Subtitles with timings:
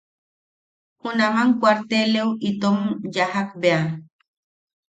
[1.01, 2.79] Junaman kuarteleu, itom
[3.15, 3.81] yajak bea...